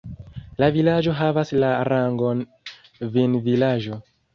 [0.63, 2.43] La vilaĝo havas la rangon
[3.19, 4.07] vinvilaĝo.